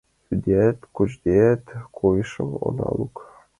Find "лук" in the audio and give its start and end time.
2.97-3.15